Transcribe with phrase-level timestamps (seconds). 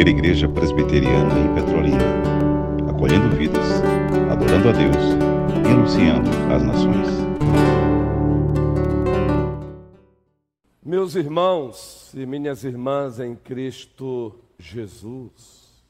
[0.00, 3.82] primeira igreja presbiteriana em Petrolina, acolhendo vidas,
[4.32, 4.96] adorando a Deus
[5.62, 7.08] e anunciando as nações.
[10.82, 15.84] Meus irmãos e minhas irmãs em Cristo Jesus,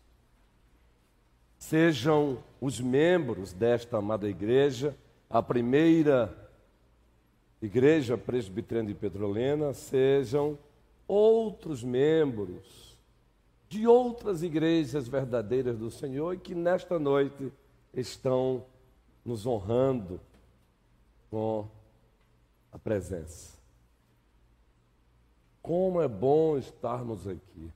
[1.56, 4.92] sejam os membros desta amada igreja,
[5.28, 6.36] a primeira
[7.62, 10.58] igreja presbiteriana de Petrolina, sejam
[11.06, 12.89] outros membros
[13.70, 17.52] de outras igrejas verdadeiras do Senhor e que nesta noite
[17.94, 18.64] estão
[19.24, 20.20] nos honrando
[21.30, 21.68] com
[22.72, 23.56] a presença.
[25.62, 27.72] Como é bom estarmos aqui.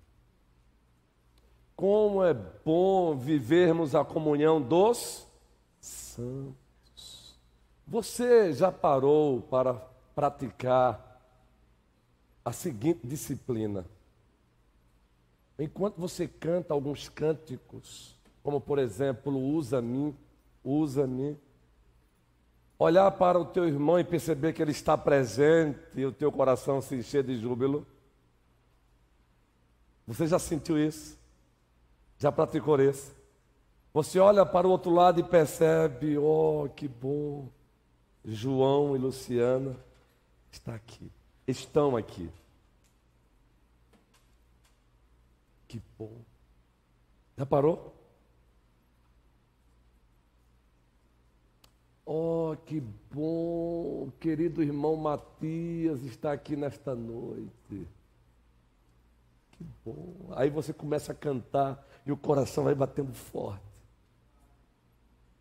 [1.76, 5.28] Como é bom vivermos a comunhão dos
[5.80, 7.38] santos.
[7.86, 9.74] Você já parou para
[10.12, 11.22] praticar
[12.44, 13.86] a seguinte disciplina.
[15.58, 20.14] Enquanto você canta alguns cânticos, como por exemplo, usa-me,
[20.64, 21.38] usa-me,
[22.78, 26.80] olhar para o teu irmão e perceber que ele está presente e o teu coração
[26.80, 27.86] se encher de júbilo.
[30.06, 31.18] Você já sentiu isso?
[32.18, 33.14] Já praticou isso?
[33.92, 37.48] Você olha para o outro lado e percebe, oh, que bom,
[38.24, 39.76] João e Luciana
[40.50, 41.10] está aqui
[41.46, 42.30] estão aqui.
[45.74, 46.12] Que bom.
[47.36, 47.92] Já parou?
[52.06, 52.80] Oh, que
[53.12, 57.50] bom, querido irmão Matias está aqui nesta noite.
[59.50, 60.14] Que bom.
[60.36, 63.64] Aí você começa a cantar e o coração vai batendo forte.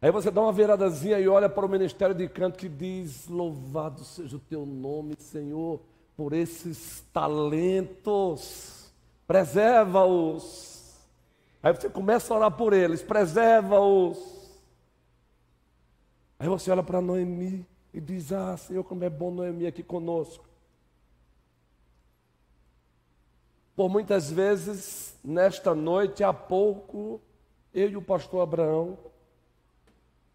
[0.01, 4.03] Aí você dá uma viradazinha e olha para o ministério de canto que diz: Louvado
[4.03, 5.79] seja o teu nome, Senhor
[6.15, 8.82] por esses talentos,
[9.27, 10.99] preserva-os.
[11.61, 14.17] Aí você começa a orar por eles, preserva-os.
[16.37, 20.45] Aí você olha para Noemi e diz: Ah, Senhor, como é bom Noemi aqui conosco.
[23.75, 27.19] Por muitas vezes, nesta noite, há pouco,
[27.73, 28.97] eu e o pastor Abraão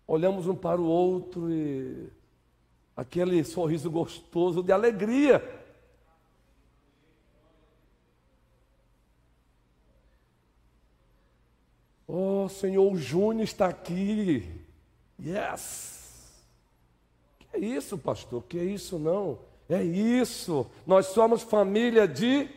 [0.06, 2.10] olhamos um para o outro e
[2.96, 5.38] aquele sorriso gostoso de alegria
[12.48, 14.42] Oh, Senhor, o Júnior está aqui.
[15.22, 16.32] Yes.
[17.38, 18.42] Que é isso, pastor?
[18.48, 19.38] Que é isso não?
[19.68, 20.66] É isso.
[20.86, 22.48] Nós somos família de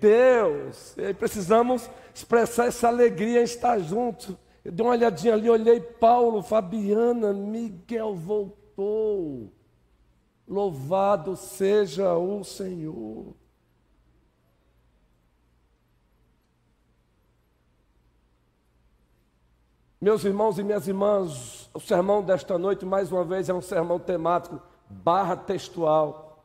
[0.00, 0.96] Deus.
[0.96, 4.36] E precisamos expressar essa alegria em estar juntos.
[4.64, 9.50] Eu dei uma olhadinha ali, olhei Paulo, Fabiana, Miguel voltou.
[10.46, 13.34] Louvado seja o Senhor.
[20.00, 23.98] Meus irmãos e minhas irmãs, o sermão desta noite, mais uma vez, é um sermão
[23.98, 26.40] temático, barra textual.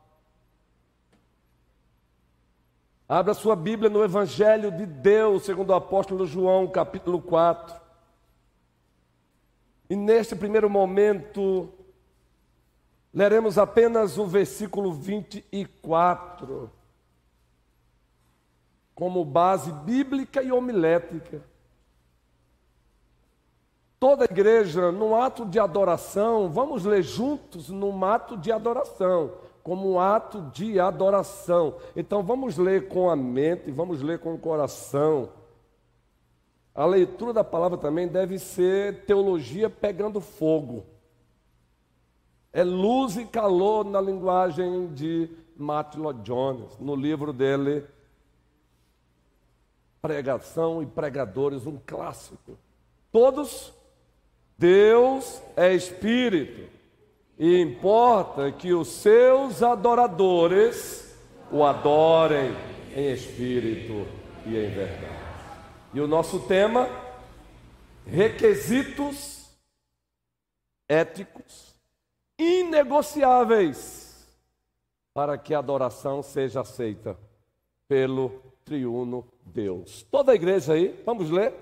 [3.08, 7.80] Abra sua Bíblia no Evangelho de Deus, segundo o apóstolo João, capítulo 4.
[9.88, 11.72] E neste primeiro momento,
[13.14, 16.72] leremos apenas o versículo 24,
[18.96, 21.53] como base bíblica e homilética.
[24.04, 29.98] Toda igreja, num ato de adoração, vamos ler juntos num ato de adoração, como um
[29.98, 31.78] ato de adoração.
[31.96, 35.30] Então vamos ler com a mente, vamos ler com o coração.
[36.76, 40.84] A leitura da palavra também deve ser teologia pegando fogo.
[42.52, 47.86] É luz e calor na linguagem de Martin Lloyd Jones, no livro dele
[50.02, 52.58] Pregação e Pregadores, um clássico.
[53.10, 53.82] Todos
[54.58, 56.70] Deus é espírito
[57.38, 61.16] e importa que os seus adoradores
[61.52, 62.56] o adorem
[62.96, 64.08] em espírito
[64.46, 65.24] e em verdade.
[65.94, 66.90] E o nosso tema:
[68.06, 69.50] requisitos
[70.88, 71.76] éticos
[72.38, 74.28] inegociáveis
[75.14, 77.18] para que a adoração seja aceita
[77.88, 80.04] pelo triuno Deus.
[80.10, 81.54] Toda a igreja aí, vamos ler?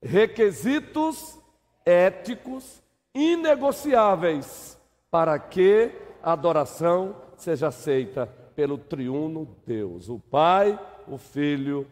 [0.00, 1.38] Requisitos
[1.84, 2.82] éticos
[3.14, 4.78] inegociáveis
[5.10, 5.92] para que
[6.22, 11.88] a adoração seja aceita pelo triuno Deus, o Pai, o Filho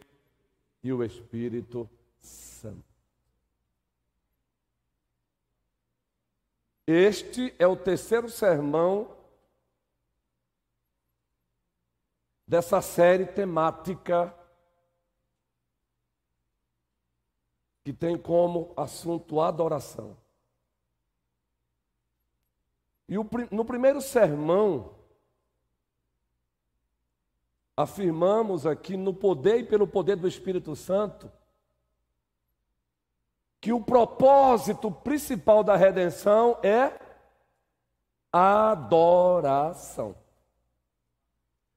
[0.83, 1.89] e o Espírito
[2.19, 2.83] Santo.
[6.87, 9.15] Este é o terceiro sermão
[12.47, 14.35] dessa série temática
[17.83, 20.15] que tem como assunto adoração.
[23.09, 23.15] E
[23.53, 24.95] no primeiro sermão,
[27.75, 31.31] afirmamos aqui no poder e pelo poder do Espírito Santo,
[33.59, 36.99] que o propósito principal da redenção é
[38.31, 40.15] adoração.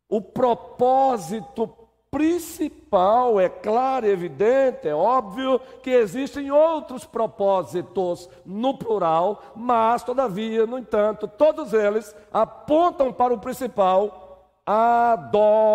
[0.08, 1.83] O propósito
[2.14, 10.78] principal, é claro, evidente, é óbvio que existem outros propósitos no plural, mas, todavia, no
[10.78, 15.74] entanto, todos eles apontam para o principal: adoração.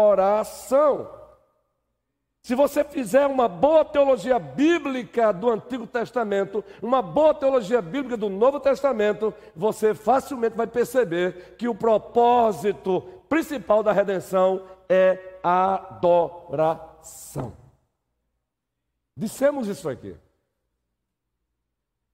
[2.41, 8.29] Se você fizer uma boa teologia bíblica do Antigo Testamento, uma boa teologia bíblica do
[8.29, 16.89] Novo Testamento, você facilmente vai perceber que o propósito principal da redenção é adoração.
[19.15, 20.15] Dissemos isso aqui.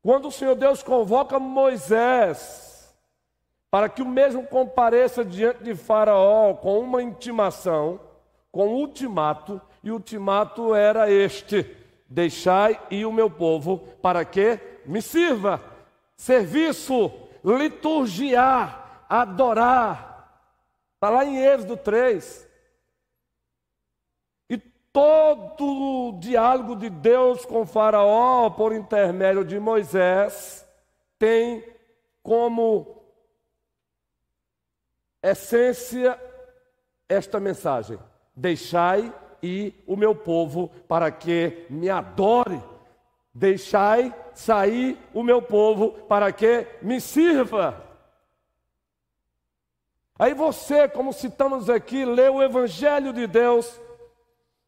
[0.02, 2.96] Quando o Senhor Deus convoca Moisés
[3.70, 8.00] para que o mesmo compareça diante de Faraó com uma intimação,
[8.52, 11.76] com um ultimato, e o ultimato era este:
[12.08, 15.62] deixai ir o meu povo para que me sirva,
[16.16, 17.12] serviço,
[17.44, 20.42] liturgiar, adorar.
[20.96, 22.48] Está lá em Êxodo 3.
[24.96, 25.66] Todo
[26.08, 30.66] o diálogo de Deus com Faraó, por intermédio de Moisés,
[31.20, 31.62] tem
[32.24, 33.04] como
[35.22, 36.18] essência
[37.10, 38.00] esta mensagem:
[38.34, 42.64] Deixai ir o meu povo para que me adore.
[43.34, 47.84] Deixai sair o meu povo para que me sirva.
[50.18, 53.84] Aí você, como citamos aqui, lê o Evangelho de Deus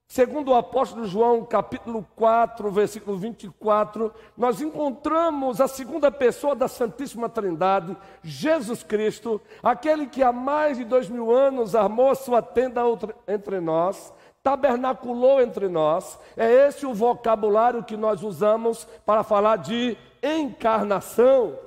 [0.07, 7.27] Segundo o apóstolo João, capítulo 4, versículo 24, nós encontramos a segunda pessoa da Santíssima
[7.27, 12.81] Trindade, Jesus Cristo, aquele que há mais de dois mil anos armou a sua tenda
[13.27, 16.17] entre nós, tabernaculou entre nós.
[16.37, 21.59] É esse o vocabulário que nós usamos para falar de encarnação.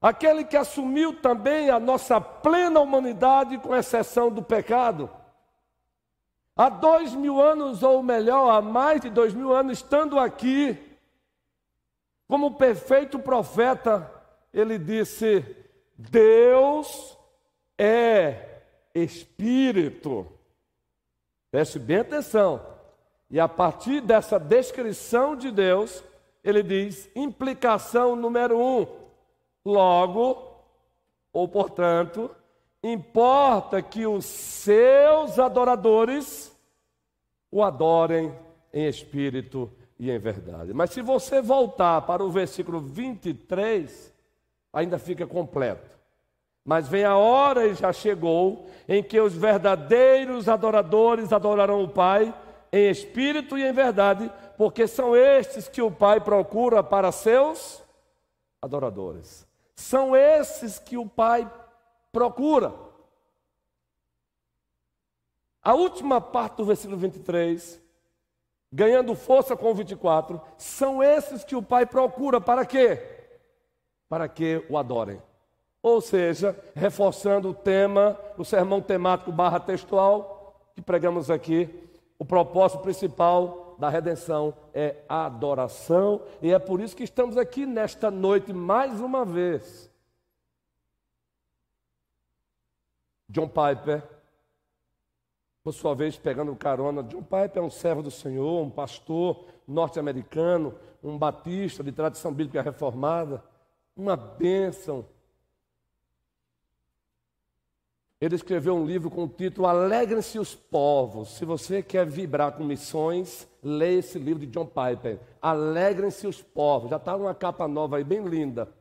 [0.00, 5.10] Aquele que assumiu também a nossa plena humanidade, com exceção do pecado.
[6.62, 10.78] Há dois mil anos, ou melhor, há mais de dois mil anos, estando aqui,
[12.28, 14.08] como perfeito profeta,
[14.54, 15.44] ele disse:
[15.98, 17.18] Deus
[17.76, 18.60] é
[18.94, 20.24] Espírito.
[21.50, 22.64] Preste bem atenção.
[23.28, 26.04] E a partir dessa descrição de Deus,
[26.44, 28.86] ele diz: implicação número um.
[29.64, 30.60] Logo,
[31.32, 32.30] ou portanto,
[32.84, 36.51] Importa que os seus adoradores
[37.52, 38.34] o adorem
[38.72, 40.72] em espírito e em verdade.
[40.72, 44.12] Mas se você voltar para o versículo 23,
[44.72, 45.92] ainda fica completo.
[46.64, 52.34] Mas vem a hora e já chegou em que os verdadeiros adoradores adorarão o Pai
[52.72, 57.82] em espírito e em verdade, porque são estes que o Pai procura para seus
[58.62, 59.46] adoradores.
[59.74, 61.50] São esses que o Pai
[62.10, 62.72] procura.
[65.62, 67.80] A última parte do versículo 23,
[68.72, 73.00] ganhando força com o 24, são esses que o Pai procura para quê?
[74.08, 75.22] Para que o adorem.
[75.80, 81.68] Ou seja, reforçando o tema, o sermão temático barra textual que pregamos aqui,
[82.18, 87.66] o propósito principal da redenção é a adoração, e é por isso que estamos aqui
[87.66, 89.90] nesta noite mais uma vez
[93.28, 94.02] John Piper,
[95.62, 100.74] por sua vez, pegando carona, John Piper é um servo do Senhor, um pastor norte-americano,
[101.02, 103.42] um batista de tradição bíblica reformada,
[103.96, 105.06] uma bênção.
[108.20, 111.36] Ele escreveu um livro com o título Alegrem-se os povos.
[111.36, 115.18] Se você quer vibrar com missões, leia esse livro de John Piper.
[115.40, 116.90] Alegrem-se os povos.
[116.90, 118.72] Já está uma capa nova aí, bem linda.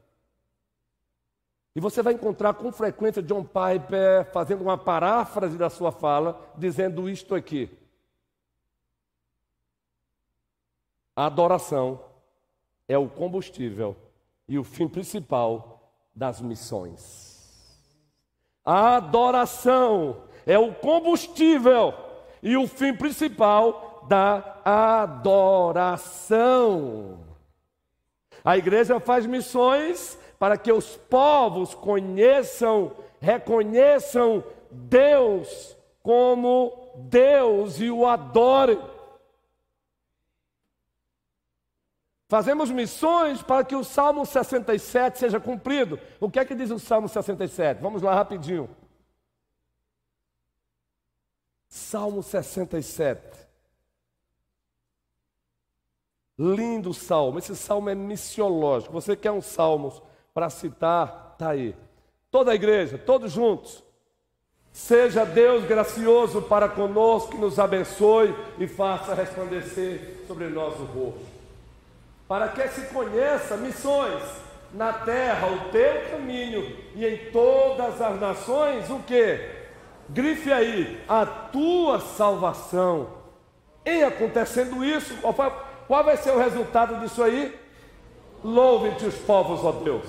[1.75, 7.09] E você vai encontrar com frequência John Piper fazendo uma paráfrase da sua fala, dizendo
[7.09, 7.69] isto aqui.
[11.15, 12.03] A adoração
[12.87, 13.95] é o combustível
[14.47, 17.31] e o fim principal das missões.
[18.65, 21.93] A adoração é o combustível
[22.43, 26.31] e o fim principal da adoração.
[28.43, 38.07] A igreja faz missões para que os povos conheçam, reconheçam Deus como Deus e o
[38.07, 38.79] adorem.
[42.27, 45.99] Fazemos missões para que o Salmo 67 seja cumprido.
[46.19, 47.81] O que é que diz o Salmo 67?
[47.81, 48.69] Vamos lá rapidinho.
[51.67, 53.40] Salmo 67.
[56.41, 57.37] Lindo salmo.
[57.37, 58.93] Esse salmo é missiológico.
[58.93, 59.93] Você quer um salmo
[60.33, 61.33] para citar?
[61.33, 61.75] Está aí.
[62.31, 63.83] Toda a igreja, todos juntos.
[64.71, 71.41] Seja Deus gracioso para conosco, que nos abençoe e faça resplandecer sobre nós o rosto
[72.31, 74.23] para que se conheça missões
[74.73, 79.37] na terra, o teu caminho e em todas as nações, o que?
[80.07, 83.09] Grife aí, a tua salvação.
[83.85, 85.13] Em acontecendo isso,
[85.91, 87.53] qual, vai ser o resultado disso aí?
[88.41, 90.05] Louvem-te os povos, ó Deus.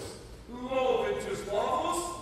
[0.48, 2.12] Louvem-te os povos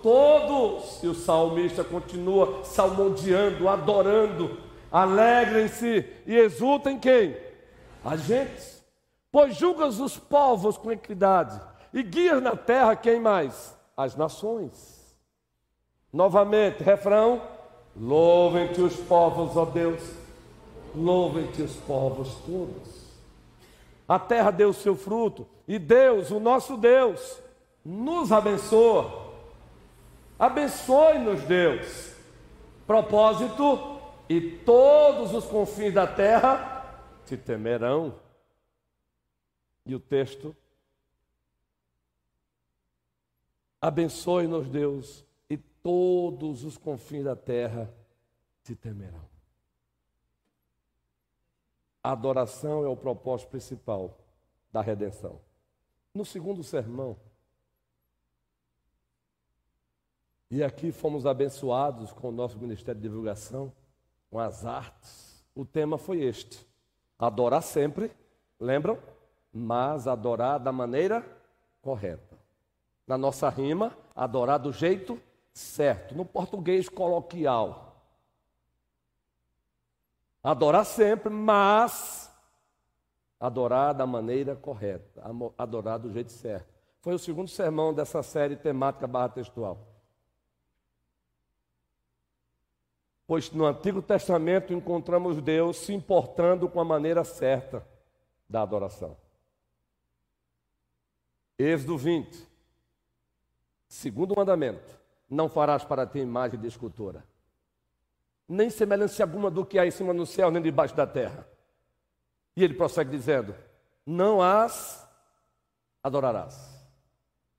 [0.00, 1.02] todos.
[1.02, 4.56] E o salmista continua salmodiando, adorando.
[4.90, 7.36] Alegrem-se e exultem quem?
[8.04, 8.72] A gente
[9.32, 11.60] Pois julgas os povos com equidade
[11.92, 13.76] e guias na terra quem mais?
[13.96, 15.16] As nações.
[16.12, 17.42] Novamente, refrão:
[17.96, 20.21] Louvem-te os povos, ó Deus,
[20.94, 23.02] louvem-te os povos todos.
[24.06, 27.40] A terra deu seu fruto e Deus, o nosso Deus,
[27.84, 29.32] nos abençoa.
[30.38, 32.14] Abençoe-nos, Deus.
[32.86, 33.92] Propósito:
[34.28, 38.18] e todos os confins da terra te temerão.
[39.84, 40.54] E o texto.
[43.80, 47.92] Abençoe-nos, Deus, e todos os confins da terra
[48.62, 49.31] te temerão.
[52.02, 54.18] A adoração é o propósito principal
[54.72, 55.38] da redenção.
[56.14, 57.16] No segundo sermão,
[60.50, 63.72] e aqui fomos abençoados com o nosso Ministério de Divulgação,
[64.30, 65.42] com as artes.
[65.54, 66.66] O tema foi este:
[67.18, 68.10] adorar sempre,
[68.60, 68.98] lembram?
[69.52, 71.24] mas adorar da maneira
[71.82, 72.38] correta.
[73.06, 75.20] Na nossa rima, adorar do jeito
[75.52, 77.91] certo, no português coloquial.
[80.42, 82.30] Adorar sempre, mas
[83.38, 85.22] adorar da maneira correta,
[85.56, 86.72] adorar do jeito certo.
[87.00, 89.92] Foi o segundo sermão dessa série temática barra textual.
[93.26, 97.86] Pois no Antigo Testamento encontramos Deus se importando com a maneira certa
[98.48, 99.16] da adoração.
[101.58, 102.46] Êxodo 20.
[103.88, 107.24] Segundo mandamento: Não farás para ti imagem de escultura,
[108.52, 111.46] nem semelhança alguma do que há em cima no céu, nem debaixo da terra.
[112.56, 113.54] E ele prossegue dizendo:
[114.06, 115.08] Não as
[116.02, 116.84] adorarás,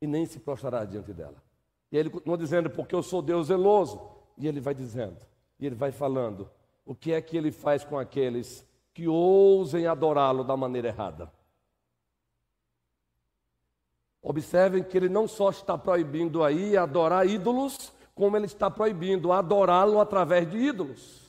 [0.02, 1.42] e nem se prostrarás diante dela.
[1.92, 4.14] E ele continua dizendo: Porque eu sou Deus zeloso.
[4.38, 5.18] E ele vai dizendo,
[5.60, 6.50] e ele vai falando,
[6.86, 11.32] o que é que ele faz com aqueles que ousem adorá-lo da maneira errada.
[14.22, 20.00] Observem que ele não só está proibindo aí adorar ídolos, como ele está proibindo adorá-lo
[20.00, 21.24] através de ídolos.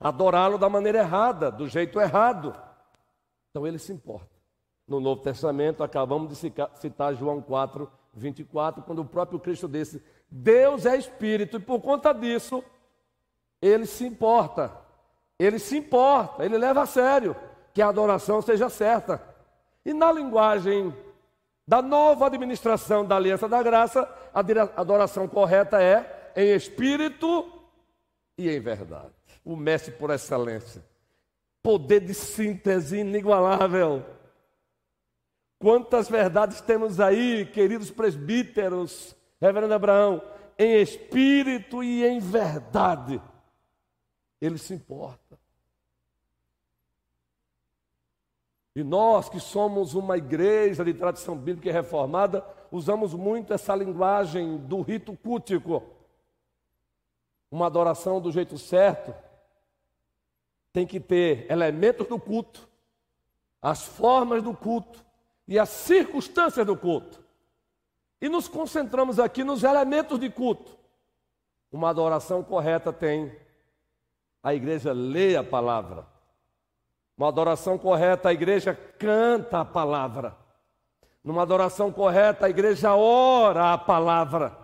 [0.00, 2.54] Adorá-lo da maneira errada, do jeito errado.
[3.50, 4.34] Então ele se importa.
[4.86, 10.84] No Novo Testamento, acabamos de citar João 4, 24, quando o próprio Cristo disse: Deus
[10.84, 12.62] é espírito, e por conta disso,
[13.62, 14.84] ele se importa.
[15.38, 17.34] Ele se importa, ele leva a sério
[17.72, 19.20] que a adoração seja certa.
[19.84, 20.94] E na linguagem
[21.66, 24.40] da nova administração da Aliança da Graça, a
[24.80, 27.50] adoração correta é em espírito
[28.36, 29.14] e em verdade.
[29.44, 30.84] O mestre por excelência.
[31.62, 34.04] Poder de síntese inigualável.
[35.58, 40.22] Quantas verdades temos aí, queridos presbíteros, Reverendo Abraão,
[40.58, 43.20] em espírito e em verdade.
[44.40, 45.23] Ele se importa.
[48.74, 54.58] E nós que somos uma igreja de tradição bíblica e reformada, usamos muito essa linguagem
[54.58, 55.82] do rito cultico.
[57.50, 59.14] Uma adoração do jeito certo
[60.72, 62.68] tem que ter elementos do culto,
[63.62, 65.04] as formas do culto
[65.46, 67.22] e as circunstâncias do culto.
[68.20, 70.76] E nos concentramos aqui nos elementos de culto.
[71.70, 73.36] Uma adoração correta tem
[74.42, 76.13] a igreja lê a palavra
[77.16, 80.36] uma adoração correta, a igreja canta a palavra.
[81.22, 84.56] Numa adoração correta, a igreja ora a palavra.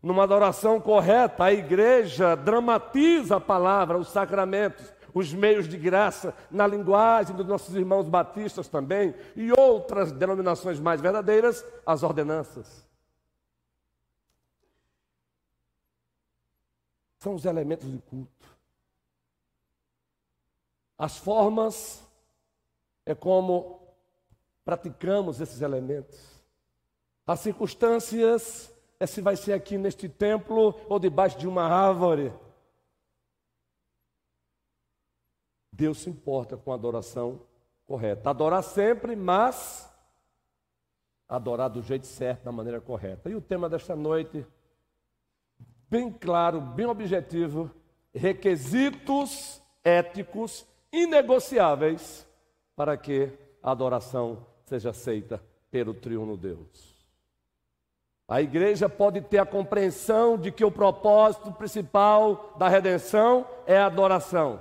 [0.00, 6.66] Numa adoração correta, a igreja dramatiza a palavra, os sacramentos, os meios de graça, na
[6.66, 12.88] linguagem dos nossos irmãos batistas também, e outras denominações mais verdadeiras, as ordenanças.
[17.18, 18.57] São os elementos de culto.
[20.98, 22.04] As formas
[23.06, 23.80] é como
[24.64, 26.18] praticamos esses elementos.
[27.24, 32.32] As circunstâncias é se vai ser aqui neste templo ou debaixo de uma árvore.
[35.72, 37.40] Deus se importa com a adoração
[37.86, 38.30] correta.
[38.30, 39.88] Adorar sempre, mas
[41.28, 43.30] adorar do jeito certo, da maneira correta.
[43.30, 44.44] E o tema desta noite,
[45.88, 47.70] bem claro, bem objetivo:
[48.12, 52.26] requisitos éticos inegociáveis
[52.74, 56.96] para que a adoração seja aceita pelo triuno Deus.
[58.26, 63.86] A igreja pode ter a compreensão de que o propósito principal da redenção é a
[63.86, 64.60] adoração.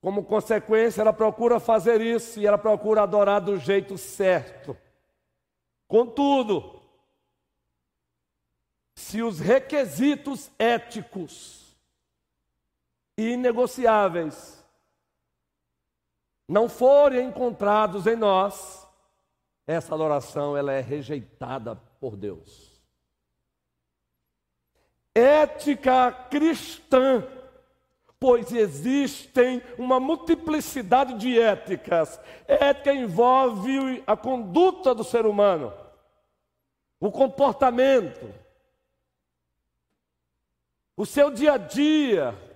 [0.00, 4.76] Como consequência, ela procura fazer isso e ela procura adorar do jeito certo.
[5.86, 6.80] Contudo,
[8.94, 11.76] se os requisitos éticos
[13.16, 14.61] inegociáveis
[16.48, 18.86] não forem encontrados em nós,
[19.66, 22.82] essa adoração ela é rejeitada por Deus.
[25.14, 27.26] Ética cristã,
[28.18, 32.20] pois existem uma multiplicidade de éticas.
[32.46, 35.72] Ética envolve a conduta do ser humano,
[36.98, 38.32] o comportamento,
[40.96, 42.51] o seu dia a dia,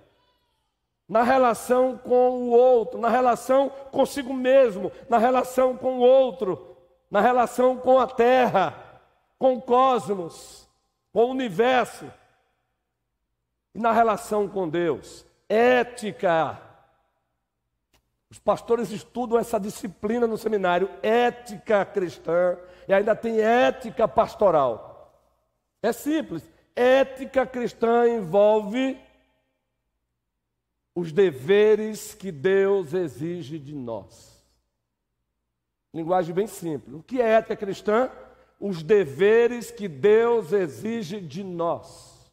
[1.07, 6.77] na relação com o outro, na relação consigo mesmo, na relação com o outro,
[7.09, 8.87] na relação com a terra
[9.37, 10.67] com o cosmos,
[11.13, 12.11] com o universo,
[13.73, 15.25] e na relação com Deus.
[15.47, 16.59] Ética.
[18.29, 25.23] Os pastores estudam essa disciplina no seminário, ética cristã, e ainda tem ética pastoral.
[25.81, 26.49] É simples.
[26.75, 28.99] Ética cristã envolve
[30.97, 34.43] os deveres que Deus exige de nós.
[35.93, 36.95] Linguagem bem simples.
[36.95, 38.09] O que é ética cristã?
[38.59, 42.31] os deveres que Deus exige de nós.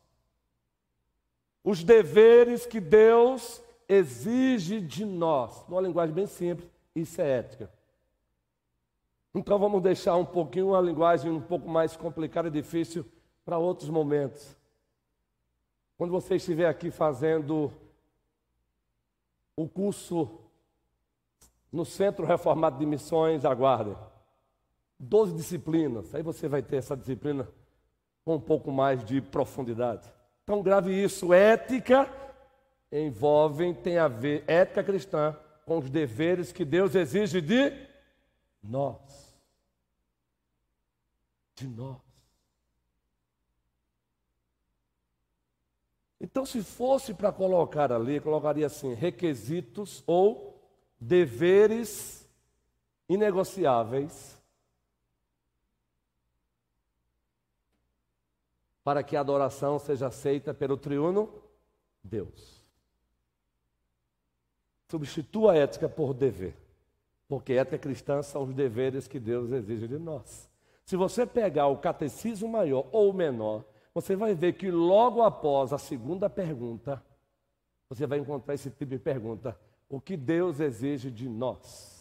[1.63, 5.67] Os deveres que Deus exige de nós.
[5.69, 7.71] Numa linguagem bem simples, isso é ética.
[9.35, 13.05] Então vamos deixar um pouquinho uma linguagem um pouco mais complicada e difícil
[13.45, 14.57] para outros momentos.
[15.97, 17.71] Quando você estiver aqui fazendo
[19.57, 20.41] o curso
[21.73, 23.97] no Centro Reformado de Missões, aguardem.
[24.99, 26.15] 12 disciplinas.
[26.15, 27.49] Aí você vai ter essa disciplina
[28.25, 30.13] com um pouco mais de profundidade.
[30.45, 31.33] Então, grave isso.
[31.33, 32.09] Ética
[32.93, 35.37] envolve, tem a ver, ética cristã,
[35.67, 37.73] com os deveres que Deus exige de
[38.63, 39.35] nós.
[41.57, 42.04] De nós.
[46.25, 50.59] Então, se fosse para colocar ali, colocaria assim: requisitos ou
[50.99, 52.27] deveres
[53.07, 54.41] inegociáveis
[58.83, 61.29] para que a adoração seja aceita pelo triuno
[62.03, 62.65] Deus.
[64.89, 66.57] Substitua a ética por dever,
[67.29, 70.49] porque ética cristã são os deveres que Deus exige de nós.
[70.87, 73.63] Se você pegar o catecismo maior ou menor,
[73.95, 77.01] você vai ver que logo após a segunda pergunta,
[77.89, 79.57] você vai encontrar esse tipo de pergunta:
[79.89, 81.95] o que Deus exige de nós?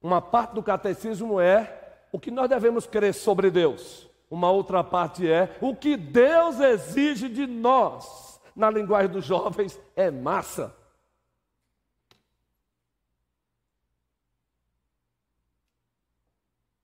[0.00, 4.08] Uma parte do catecismo é o que nós devemos crer sobre Deus.
[4.30, 8.40] Uma outra parte é o que Deus exige de nós.
[8.54, 10.76] Na linguagem dos jovens, é massa.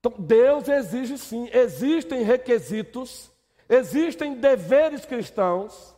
[0.01, 3.31] Então, Deus exige sim, existem requisitos,
[3.69, 5.95] existem deveres cristãos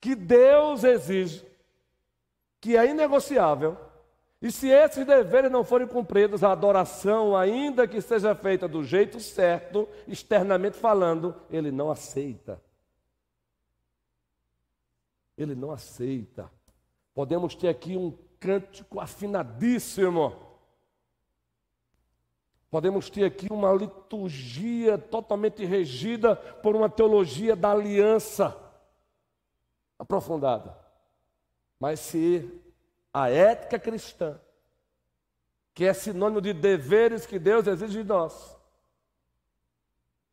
[0.00, 1.46] que Deus exige,
[2.60, 3.76] que é inegociável
[4.42, 9.20] e se esses deveres não forem cumpridos, a adoração, ainda que seja feita do jeito
[9.20, 12.60] certo, externamente falando, ele não aceita.
[15.36, 16.50] Ele não aceita.
[17.14, 20.34] Podemos ter aqui um cântico afinadíssimo.
[22.70, 28.56] Podemos ter aqui uma liturgia totalmente regida por uma teologia da aliança
[29.98, 30.78] aprofundada.
[31.80, 32.48] Mas se
[33.12, 34.40] a ética cristã,
[35.74, 38.56] que é sinônimo de deveres que Deus exige de nós,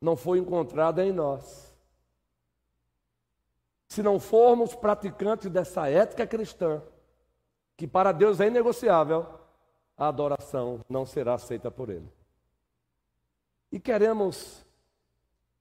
[0.00, 1.74] não foi encontrada em nós.
[3.88, 6.80] Se não formos praticantes dessa ética cristã,
[7.76, 9.26] que para Deus é inegociável,
[9.96, 12.17] a adoração não será aceita por Ele.
[13.70, 14.64] E queremos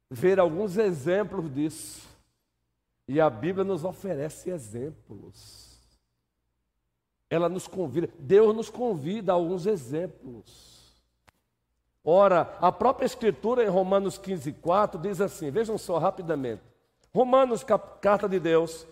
[0.09, 2.07] ver alguns exemplos disso.
[3.07, 5.65] E a Bíblia nos oferece exemplos.
[7.29, 10.77] ela nos convida, Deus nos convida a alguns exemplos.
[12.03, 16.61] Ora, a própria Escritura em Romanos 15, 4 diz assim: vejam só rapidamente.
[17.13, 18.87] Romanos, carta de Deus,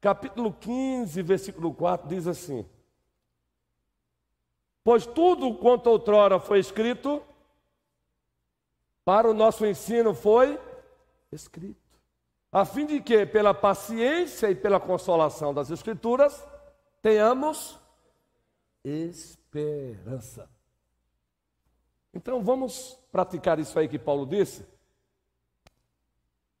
[0.00, 2.66] capítulo 15, versículo 4, diz assim:
[4.84, 7.22] Pois tudo quanto outrora foi escrito,
[9.10, 10.56] para o nosso ensino foi
[11.32, 11.98] escrito,
[12.52, 16.46] a fim de que, pela paciência e pela consolação das Escrituras,
[17.02, 17.76] tenhamos
[18.84, 20.48] esperança.
[22.14, 24.64] Então vamos praticar isso aí que Paulo disse?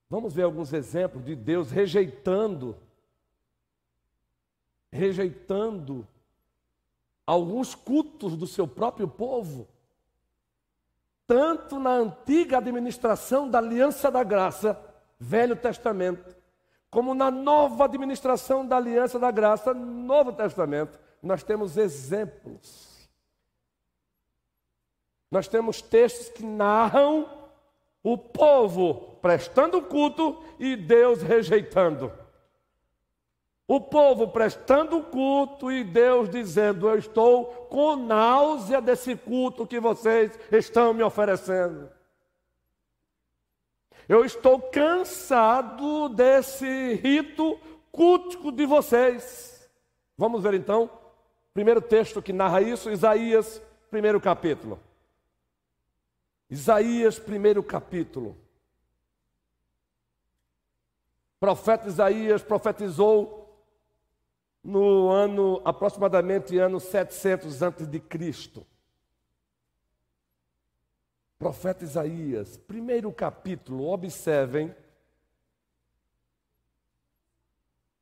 [0.08, 2.76] Vamos ver alguns exemplos de Deus rejeitando,
[4.90, 6.04] rejeitando
[7.24, 9.68] alguns cultos do seu próprio povo,
[11.30, 14.76] tanto na antiga administração da Aliança da Graça,
[15.16, 16.34] Velho Testamento,
[16.90, 23.08] como na nova administração da Aliança da Graça, Novo Testamento, nós temos exemplos.
[25.30, 27.30] Nós temos textos que narram
[28.02, 32.12] o povo prestando culto e Deus rejeitando.
[33.72, 40.36] O povo prestando culto e Deus dizendo: Eu estou com náusea desse culto que vocês
[40.50, 41.88] estão me oferecendo.
[44.08, 47.60] Eu estou cansado desse rito
[47.92, 49.70] cultico de vocês.
[50.18, 50.90] Vamos ver então,
[51.54, 54.80] primeiro texto que narra isso, Isaías, primeiro capítulo.
[56.50, 58.36] Isaías, primeiro capítulo.
[61.36, 63.39] O profeta Isaías profetizou
[64.62, 68.66] no ano, aproximadamente ano 700 antes de Cristo.
[71.38, 74.74] Profeta Isaías, primeiro capítulo, observem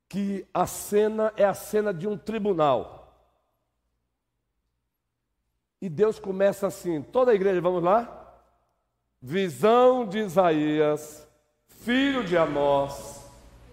[0.09, 2.97] que a cena é a cena de um tribunal.
[5.81, 8.43] E Deus começa assim, toda a igreja, vamos lá?
[9.23, 11.25] Visão de Isaías,
[11.69, 13.25] filho de Amós,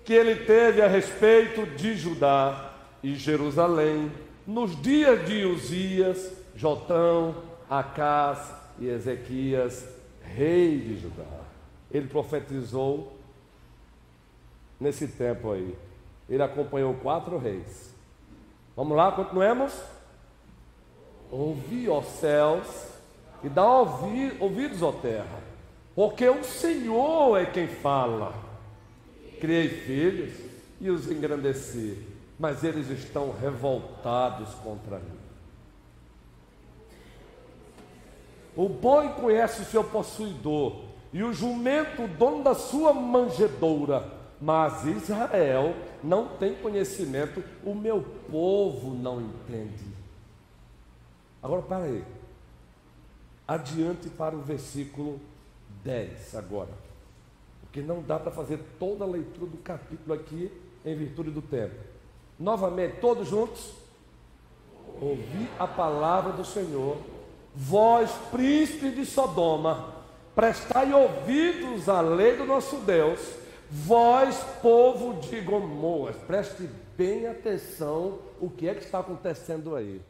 [0.04, 2.65] que ele teve a respeito de Judá
[3.06, 4.12] e Jerusalém,
[4.48, 7.36] nos dias de Uzias, Jotão,
[7.70, 9.88] Acás e Ezequias,
[10.24, 11.42] rei de Judá.
[11.92, 13.16] Ele profetizou
[14.80, 15.76] nesse tempo aí.
[16.28, 17.94] Ele acompanhou quatro reis.
[18.76, 19.80] Vamos lá, continuemos?
[21.30, 22.88] Ouvi, ó céus,
[23.44, 25.44] e dá ouvi, ouvidos, ó terra,
[25.94, 28.34] porque o Senhor é quem fala.
[29.40, 30.34] Criei filhos
[30.82, 35.20] e os engrandeci, mas eles estão revoltados contra mim.
[38.56, 44.14] O boi conhece o seu possuidor, e o jumento o dono da sua manjedoura.
[44.40, 49.86] Mas Israel não tem conhecimento, o meu povo não entende.
[51.42, 52.04] Agora para aí.
[53.48, 55.22] Adiante para o versículo
[55.86, 56.72] 10 agora.
[57.62, 60.52] Porque não dá para fazer toda a leitura do capítulo aqui
[60.84, 61.76] em virtude do tempo.
[62.40, 63.72] Novamente, todos juntos.
[65.02, 66.98] Ouvi a palavra do Senhor
[67.58, 69.96] Vós, príncipe de Sodoma,
[70.36, 73.18] prestai ouvidos à lei do nosso Deus,
[73.72, 80.02] vós, povo de Gomorra, preste bem atenção o que é que está acontecendo aí.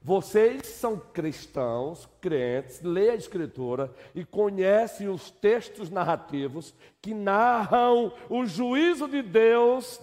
[0.00, 8.46] Vocês são cristãos, crentes, lê a Escritura e conhecem os textos narrativos que narram o
[8.46, 10.00] juízo de Deus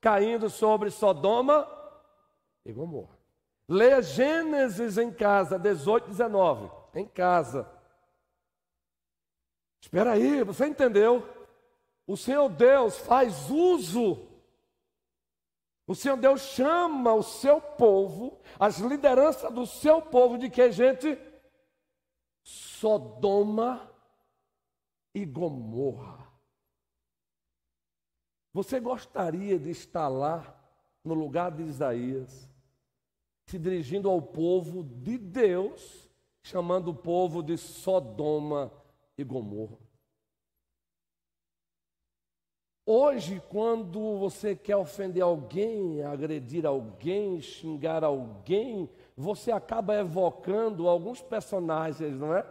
[0.00, 1.66] caindo sobre Sodoma
[2.64, 3.16] e Gomorra.
[3.68, 6.70] Leia Gênesis em casa, 18, 19.
[6.94, 7.70] Em casa.
[9.80, 11.26] Espera aí, você entendeu?
[12.06, 14.28] O Senhor Deus faz uso.
[15.86, 21.16] O Senhor Deus chama o seu povo, as lideranças do seu povo, de que gente?
[22.42, 23.88] Sodoma
[25.14, 26.25] e Gomorra.
[28.56, 30.58] Você gostaria de estar lá
[31.04, 32.48] no lugar de Isaías?
[33.46, 36.10] se dirigindo ao povo de Deus,
[36.42, 38.72] chamando o povo de Sodoma
[39.16, 39.78] e Gomorra.
[42.84, 52.16] Hoje, quando você quer ofender alguém, agredir alguém, xingar alguém, você acaba evocando alguns personagens,
[52.18, 52.44] não é?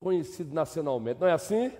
[0.00, 1.72] Conhecidos nacionalmente, não é assim?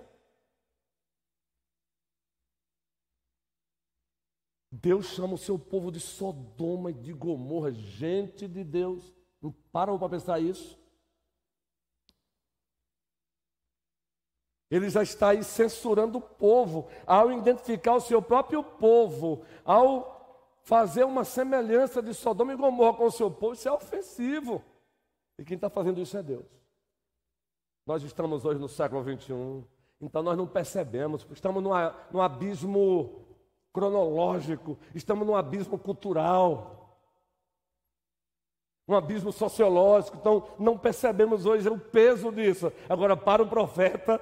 [4.70, 9.14] Deus chama o seu povo de Sodoma e de Gomorra, gente de Deus.
[9.40, 10.78] Não param para pensar isso?
[14.70, 20.18] Ele já está aí censurando o povo, ao identificar o seu próprio povo, ao
[20.61, 24.62] fazer uma semelhança de Sodoma e Gomorra com o seu povo, isso é ofensivo.
[25.38, 26.44] E quem está fazendo isso é Deus.
[27.87, 29.64] Nós estamos hoje no século 21,
[29.98, 31.70] então nós não percebemos, estamos num,
[32.12, 33.24] num abismo
[33.78, 36.98] cronológico, estamos num abismo cultural,
[38.88, 42.72] um abismo sociológico, então não percebemos hoje o peso disso.
[42.88, 44.20] Agora, para o profeta,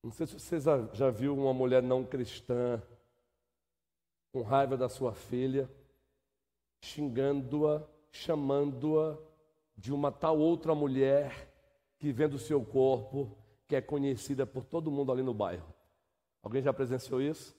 [0.00, 0.58] Não sei se você
[0.94, 2.80] já, viu uma mulher não cristã
[4.32, 5.68] com raiva da sua filha,
[6.80, 9.18] xingando-a, chamando-a
[9.76, 11.47] de uma tal outra mulher
[11.98, 15.72] que vem do seu corpo, que é conhecida por todo mundo ali no bairro.
[16.42, 17.56] Alguém já presenciou isso?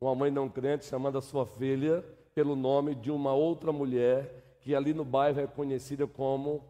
[0.00, 2.02] Uma mãe não crente chamando a sua filha
[2.34, 6.64] pelo nome de uma outra mulher que ali no bairro é conhecida como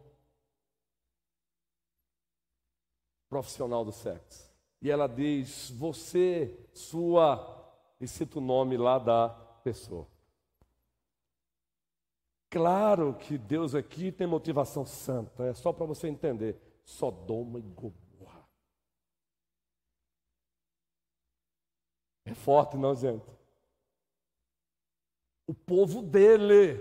[3.29, 4.49] profissional do sexo
[4.81, 9.29] e ela diz: Você, sua, e cita o nome lá da
[9.63, 10.07] pessoa.
[12.49, 16.59] Claro que Deus aqui tem motivação santa, é só para você entender.
[16.89, 18.49] Sodoma e Gomorra.
[22.25, 23.31] É forte, não, gente?
[25.45, 26.77] O povo dele.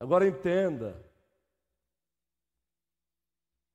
[0.00, 1.00] Agora entenda.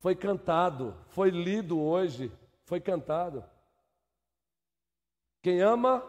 [0.00, 2.30] Foi cantado, foi lido hoje,
[2.64, 3.44] foi cantado.
[5.40, 6.02] Quem ama,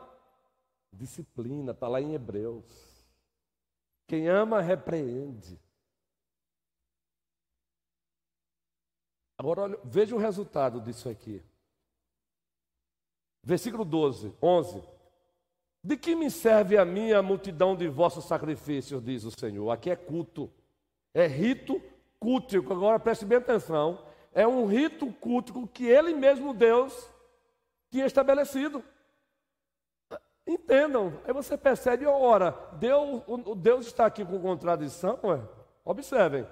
[0.92, 2.66] disciplina, está lá em Hebreus.
[4.06, 5.63] Quem ama, repreende.
[9.44, 11.44] Agora, olha, veja o resultado disso aqui.
[13.44, 14.82] Versículo 12, 11.
[15.84, 19.70] De que me serve a minha multidão de vossos sacrifícios, diz o Senhor?
[19.70, 20.50] Aqui é culto,
[21.14, 21.82] é rito
[22.22, 24.02] cultico, agora preste bem atenção,
[24.34, 27.12] é um rito cultico que ele mesmo, Deus,
[27.92, 28.82] tinha estabelecido.
[30.48, 33.22] Entendam, aí você percebe, ora, Deus,
[33.58, 35.42] Deus está aqui com contradição, ué?
[35.84, 36.48] observem.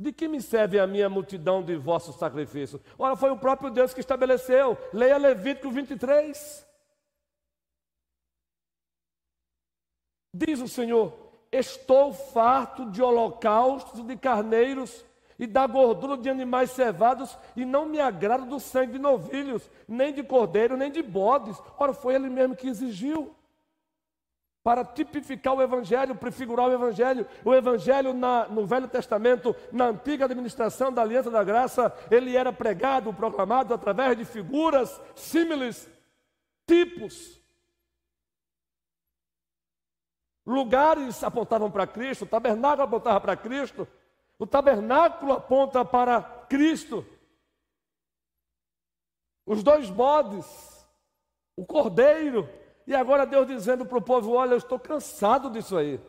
[0.00, 2.80] De que me serve a minha multidão de vossos sacrifícios?
[2.98, 4.78] Ora, foi o próprio Deus que estabeleceu.
[4.94, 6.66] Leia Levítico 23.
[10.32, 11.12] Diz o Senhor:
[11.52, 15.04] Estou farto de holocaustos de carneiros
[15.38, 20.14] e da gordura de animais cevados, e não me agrado do sangue de novilhos, nem
[20.14, 21.60] de cordeiro, nem de bodes.
[21.78, 23.34] Ora, foi ele mesmo que exigiu.
[24.62, 27.26] Para tipificar o Evangelho, prefigurar o Evangelho.
[27.44, 32.52] O Evangelho na, no Velho Testamento, na antiga administração da Aliança da Graça, ele era
[32.52, 35.88] pregado, proclamado através de figuras, símiles,
[36.66, 37.40] tipos.
[40.44, 43.88] Lugares apontavam para Cristo, o tabernáculo apontava para Cristo,
[44.38, 47.06] o tabernáculo aponta para Cristo.
[49.46, 50.46] Os dois bodes,
[51.56, 52.48] o cordeiro.
[52.86, 56.00] E agora Deus dizendo para o povo: Olha, eu estou cansado disso aí.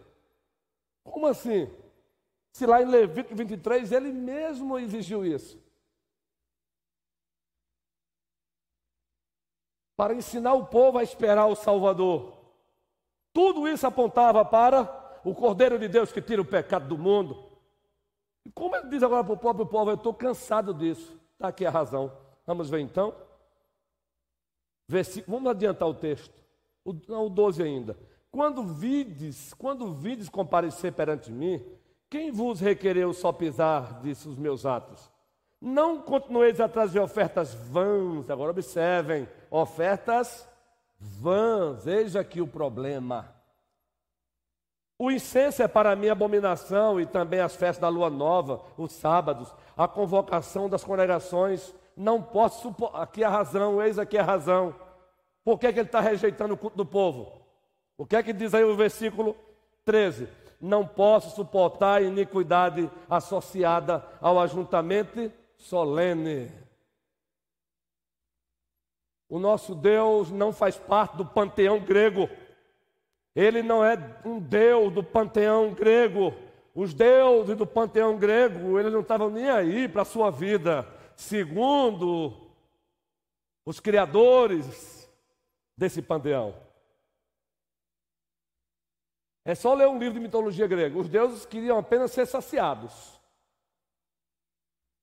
[1.03, 1.69] Como assim?
[2.51, 5.61] Se lá em Levítico 23 ele mesmo exigiu isso.
[9.95, 12.37] Para ensinar o povo a esperar o Salvador.
[13.33, 17.51] Tudo isso apontava para o Cordeiro de Deus que tira o pecado do mundo.
[18.45, 21.17] E como ele diz agora para o próprio povo, eu estou cansado disso.
[21.33, 22.11] Está aqui a razão.
[22.45, 23.15] Vamos ver então.
[25.27, 26.40] Vamos adiantar o texto.
[26.83, 27.97] O, não, o 12 ainda.
[28.31, 31.61] Quando vides, quando vides comparecer perante mim,
[32.09, 35.11] quem vos requereu só pisar, disse os meus atos?
[35.61, 38.29] Não continueis atrás de ofertas vãs.
[38.29, 40.47] Agora observem, ofertas
[40.99, 41.85] vãs.
[41.85, 43.35] Eis aqui o problema.
[44.97, 49.53] O incenso é para mim abominação e também as festas da lua nova, os sábados,
[49.75, 51.73] a convocação das congregações.
[51.95, 53.01] Não posso suportar.
[53.01, 54.75] Aqui é a razão, eis aqui a razão.
[55.43, 57.41] Por que, que ele está rejeitando o culto do povo?
[57.97, 59.35] O que é que diz aí o versículo
[59.85, 60.27] 13?
[60.59, 66.51] Não posso suportar a iniquidade associada ao ajuntamento solene.
[69.27, 72.29] O nosso Deus não faz parte do panteão grego.
[73.35, 76.33] Ele não é um deus do panteão grego.
[76.75, 80.87] Os deuses do panteão grego, eles não estavam nem aí para a sua vida.
[81.15, 82.33] Segundo
[83.65, 85.00] os criadores
[85.81, 86.53] desse panteão.
[89.43, 90.95] É só ler um livro de mitologia grega.
[90.95, 93.19] Os deuses queriam apenas ser saciados.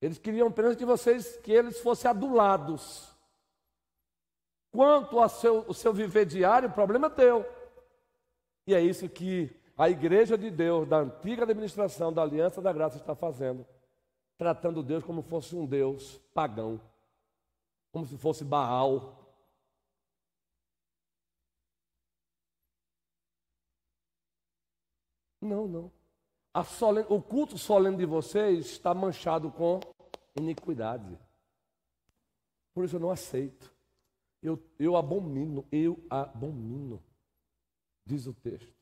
[0.00, 3.12] Eles queriam apenas que vocês, que eles fossem adulados.
[4.70, 7.44] Quanto ao seu, o seu viver diário, o problema é teu.
[8.64, 12.98] E é isso que a igreja de Deus, da antiga administração da Aliança da Graça,
[12.98, 13.66] está fazendo,
[14.36, 16.80] tratando Deus como fosse um Deus pagão.
[17.90, 19.17] como se fosse Baal.
[25.48, 25.92] Não, não.
[27.08, 29.80] O culto solene de vocês está manchado com
[30.36, 31.18] iniquidade.
[32.74, 33.74] Por isso eu não aceito.
[34.42, 37.02] Eu, eu abomino, eu abomino,
[38.04, 38.72] diz o texto.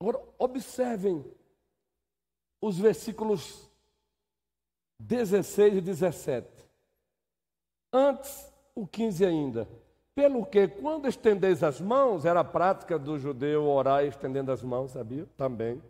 [0.00, 1.24] Agora, observem
[2.60, 3.68] os versículos
[4.98, 6.48] 16 e 17.
[7.92, 9.83] Antes, o 15 ainda.
[10.14, 14.92] Pelo que, quando estendeis as mãos, era a prática do judeu orar estendendo as mãos,
[14.92, 15.26] sabia?
[15.36, 15.82] Também.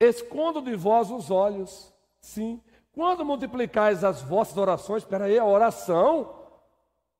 [0.00, 2.62] Escondo de vós os olhos, sim.
[2.92, 6.34] Quando multiplicais as vossas orações, espera aí, a oração.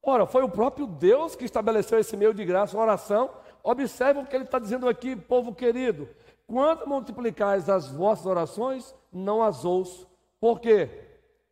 [0.02, 3.30] Ora, foi o próprio Deus que estabeleceu esse meio de graça, a oração.
[3.62, 6.08] Observe o que ele está dizendo aqui, povo querido.
[6.46, 10.08] Quando multiplicais as vossas orações, não as ouço.
[10.40, 10.88] Por quê?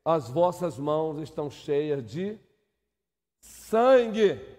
[0.02, 2.40] As vossas mãos estão cheias de
[3.40, 4.58] sangue.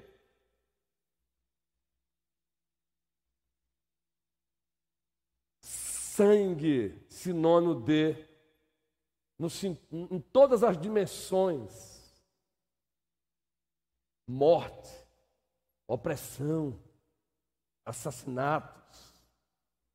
[5.62, 8.14] Sangue, sinônimo de,
[9.38, 9.48] no,
[9.92, 12.22] em todas as dimensões:
[14.28, 14.92] morte,
[15.88, 16.78] opressão,
[17.86, 19.14] assassinatos,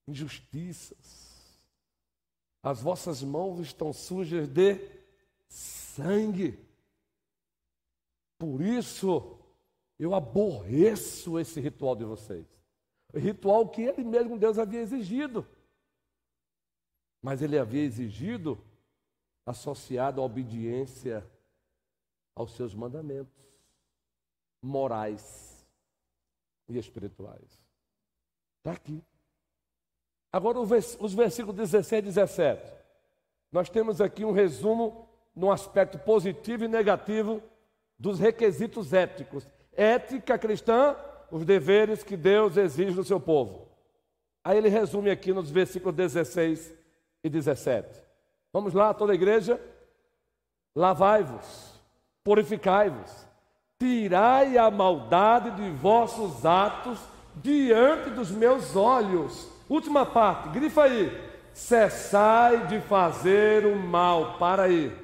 [0.09, 1.35] injustiças.
[2.63, 4.79] As vossas mãos estão sujas de
[5.47, 6.59] sangue.
[8.45, 9.39] Por isso,
[9.99, 12.47] eu aborreço esse ritual de vocês.
[13.15, 15.47] Ritual que ele mesmo, Deus, havia exigido.
[17.23, 18.63] Mas ele havia exigido
[19.47, 21.27] associado à obediência
[22.37, 23.33] aos seus mandamentos
[24.63, 25.67] morais
[26.69, 27.67] e espirituais.
[28.59, 29.03] Está aqui.
[30.31, 32.85] Agora, os versículos 16 e 17.
[33.51, 37.43] Nós temos aqui um resumo no aspecto positivo e negativo
[37.99, 39.47] dos requisitos éticos.
[39.73, 40.97] Ética cristã,
[41.31, 43.69] os deveres que Deus exige do seu povo.
[44.43, 46.75] Aí ele resume aqui nos versículos 16
[47.23, 48.03] e 17.
[48.53, 49.61] Vamos lá, toda a igreja?
[50.77, 51.81] Lavai-vos,
[52.23, 53.27] purificai-vos,
[53.79, 56.99] tirai a maldade de vossos atos
[57.37, 59.49] diante dos meus olhos.
[59.69, 61.11] Última parte, grifa aí.
[61.53, 64.39] Cessai de fazer o mal.
[64.39, 65.04] Para aí.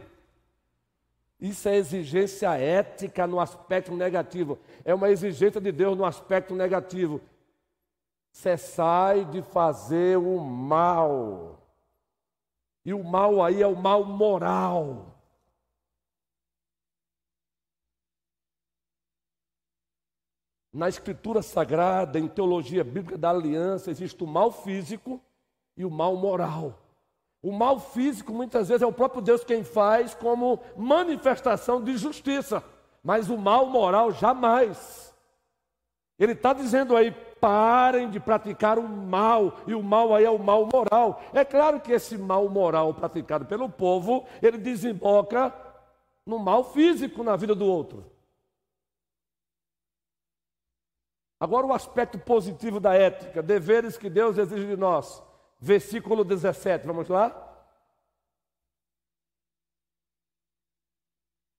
[1.40, 4.58] Isso é exigência ética no aspecto negativo.
[4.84, 7.20] É uma exigência de Deus no aspecto negativo.
[8.30, 11.58] Cessai de fazer o mal.
[12.84, 15.16] E o mal aí é o mal moral.
[20.72, 25.20] Na escritura sagrada, em teologia bíblica da aliança, existe o mal físico
[25.76, 26.79] e o mal moral.
[27.42, 32.62] O mal físico, muitas vezes, é o próprio Deus quem faz como manifestação de justiça,
[33.02, 35.14] mas o mal moral jamais.
[36.18, 40.38] Ele está dizendo aí: parem de praticar o mal, e o mal aí é o
[40.38, 41.22] mal moral.
[41.32, 45.54] É claro que esse mal moral praticado pelo povo, ele desemboca
[46.26, 48.04] no mal físico na vida do outro.
[51.40, 55.22] Agora, o aspecto positivo da ética, deveres que Deus exige de nós
[55.60, 57.48] versículo 17, vamos lá?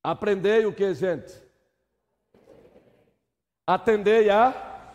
[0.03, 1.31] Aprendei o que, gente?
[3.67, 4.89] Atendei a,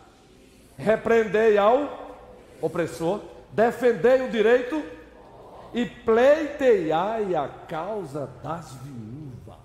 [0.77, 2.17] repreendei ao
[2.61, 3.21] opressor,
[3.53, 4.83] defendei o direito
[5.73, 9.57] e pleiteiai a causa das viúvas.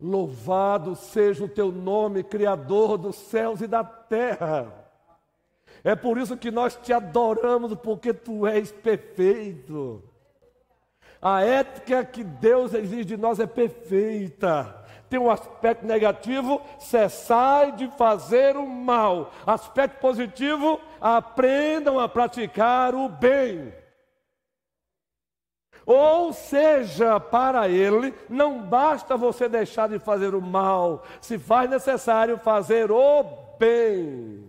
[0.00, 4.77] Louvado seja o teu nome, Criador dos céus e da terra.
[5.84, 10.02] É por isso que nós te adoramos, porque tu és perfeito.
[11.20, 14.74] A ética que Deus exige de nós é perfeita.
[15.08, 19.32] Tem um aspecto negativo, cessai de fazer o mal.
[19.46, 23.72] Aspecto positivo, aprendam a praticar o bem.
[25.86, 32.36] Ou seja, para ele, não basta você deixar de fazer o mal, se faz necessário
[32.36, 33.24] fazer o
[33.58, 34.47] bem.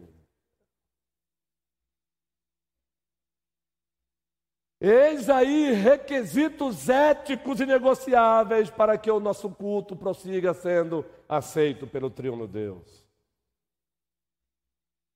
[4.82, 12.10] Eis aí requisitos éticos e negociáveis para que o nosso culto prossiga sendo aceito pelo
[12.10, 13.06] triuno Deus.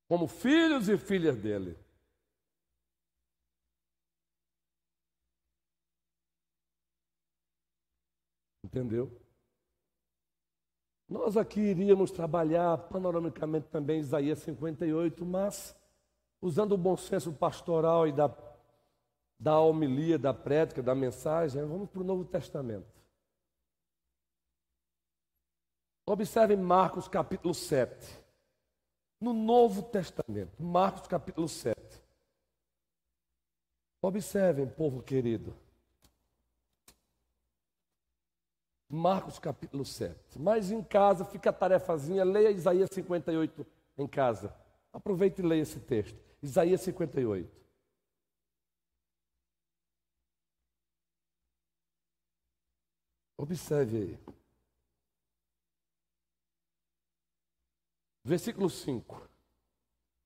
[0.09, 1.78] Como filhos e filhas dele.
[8.66, 9.09] Entendeu?
[11.07, 15.74] Nós aqui iríamos trabalhar panoramicamente também Isaías 58, mas
[16.41, 18.28] usando o bom senso pastoral e da
[19.43, 22.87] da homilia, da prédica, da mensagem, vamos para o Novo Testamento.
[26.05, 28.23] Observe Marcos capítulo 7.
[29.19, 31.77] No Novo Testamento, Marcos capítulo 7.
[34.01, 35.53] Observem, povo querido.
[38.89, 40.39] Marcos capítulo 7.
[40.39, 43.67] Mas em casa, fica a tarefazinha, leia Isaías 58
[43.97, 44.55] em casa.
[44.93, 46.17] Aproveite e leia esse texto.
[46.41, 47.62] Isaías 58.
[53.38, 54.19] Observe aí.
[58.23, 59.29] Versículo 5.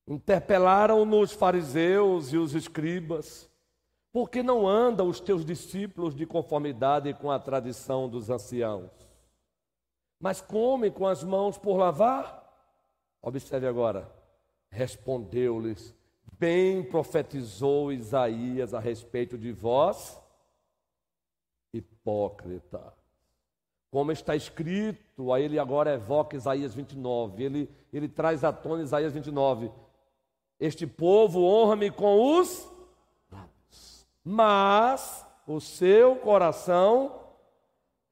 [0.07, 3.49] Interpelaram-no os fariseus e os escribas,
[4.11, 8.91] porque não andam os teus discípulos de conformidade com a tradição dos anciãos,
[10.19, 12.43] mas comem com as mãos por lavar?
[13.21, 14.11] Observe agora.
[14.71, 15.95] Respondeu-lhes:
[16.33, 20.19] Bem profetizou Isaías a respeito de vós,
[21.73, 22.96] hipócrita.
[23.89, 29.13] Como está escrito, aí ele agora evoca Isaías 29, ele, ele traz à tona Isaías
[29.13, 29.71] 29.
[30.59, 32.67] Este povo honra-me com os
[33.31, 37.27] lábios, mas o seu coração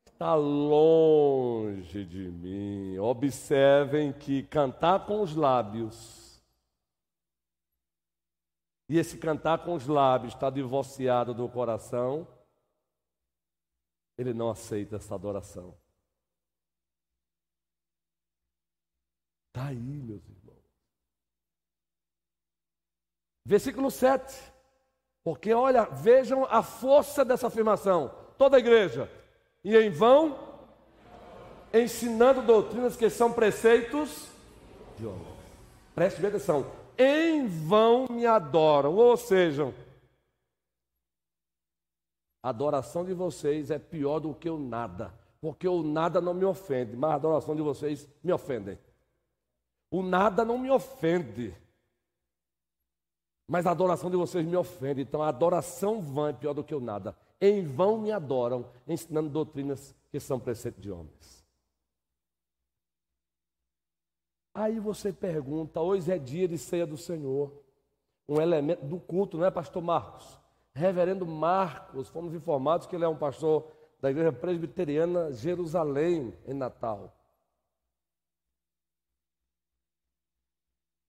[0.06, 2.98] está longe de mim.
[2.98, 6.42] Observem que cantar com os lábios,
[8.88, 12.26] e esse cantar com os lábios está divorciado do coração,
[14.18, 15.76] ele não aceita essa adoração.
[19.48, 20.64] Está aí, meus irmãos.
[23.46, 24.54] Versículo 7.
[25.24, 28.14] Porque olha, vejam a força dessa afirmação.
[28.38, 29.10] Toda a igreja.
[29.64, 30.38] E em vão,
[31.74, 34.30] ensinando doutrinas que são preceitos
[34.98, 35.36] de homens.
[35.94, 36.72] Preste bem atenção.
[36.98, 38.94] Em vão me adoram.
[38.96, 39.74] Ou seja,
[42.46, 46.46] a adoração de vocês é pior do que o nada, porque o nada não me
[46.46, 48.78] ofende, mas a adoração de vocês me ofende.
[49.90, 51.58] O nada não me ofende,
[53.48, 55.02] mas a adoração de vocês me ofende.
[55.02, 57.18] Então a adoração vã é pior do que o nada.
[57.42, 61.44] Em vão me adoram, ensinando doutrinas que são preceitos de homens.
[64.54, 67.52] Aí você pergunta: hoje é dia de ceia do Senhor,
[68.30, 70.45] um elemento do culto, não é, Pastor Marcos?
[70.76, 73.72] Reverendo Marcos, fomos informados que ele é um pastor
[74.02, 77.16] da Igreja Presbiteriana Jerusalém, em Natal.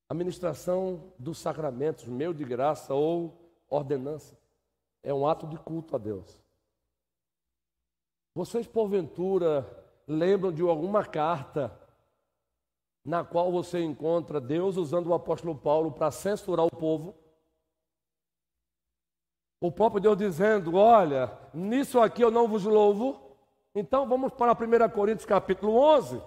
[0.08, 4.38] A ministração dos sacramentos, meio de graça ou ordenança,
[5.02, 6.38] é um ato de culto a Deus.
[8.36, 9.66] Vocês, porventura,
[10.06, 11.76] lembram de alguma carta
[13.04, 17.25] na qual você encontra Deus usando o apóstolo Paulo para censurar o povo?
[19.60, 23.20] O próprio Deus dizendo: Olha, nisso aqui eu não vos louvo.
[23.74, 26.22] Então vamos para 1 Coríntios capítulo 11.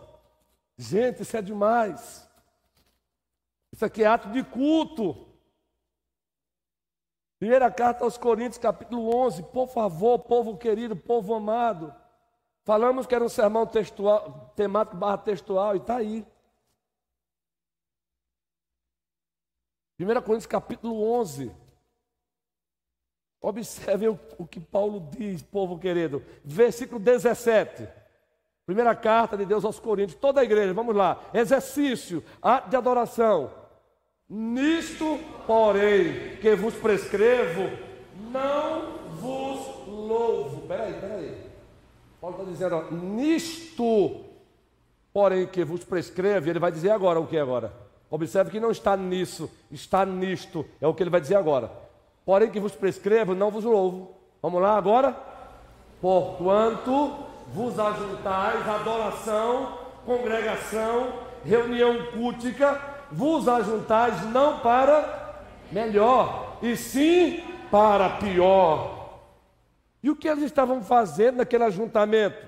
[0.78, 2.30] Gente, isso é demais.
[3.72, 5.28] Isso aqui é ato de culto.
[7.40, 9.44] Primeira carta aos Coríntios, capítulo 11.
[9.44, 11.94] Por favor, povo querido, povo amado.
[12.66, 16.26] Falamos que era um sermão textual, temático barra textual, e está aí.
[20.00, 21.69] 1 Coríntios, capítulo 11.
[23.42, 26.22] Observe o, o que Paulo diz, povo querido.
[26.44, 27.88] Versículo 17.
[28.66, 31.20] Primeira carta de Deus aos Coríntios, toda a igreja, vamos lá.
[31.34, 33.52] Exercício, ato de adoração.
[34.30, 35.18] Nisto,
[35.48, 37.72] porém, que vos prescrevo,
[38.30, 40.68] não vos louvo.
[40.68, 41.50] Peraí, peraí.
[42.22, 44.26] Paulo está dizendo, ó, nisto,
[45.12, 47.74] porém, que vos prescreve, ele vai dizer agora o que agora?
[48.12, 51.89] Observe que não está nisso, está nisto, é o que ele vai dizer agora
[52.30, 54.12] porém que vos prescrevo, não vos louvo.
[54.40, 55.18] Vamos lá agora?
[56.00, 61.12] Porquanto vos ajuntais adoração, congregação,
[61.44, 62.80] reunião cultica,
[63.12, 69.22] vos ajuntais não para melhor, e sim para pior.
[70.04, 72.46] E o que eles estavam fazendo naquele ajuntamento?